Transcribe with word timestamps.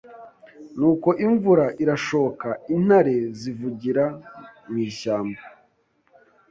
Nuko 0.77 1.09
imvura 1.25 1.65
irashoka, 1.83 2.47
intare 2.75 3.15
zivugira 3.39 4.03
mu 4.69 4.77
ishyamba 4.87 5.41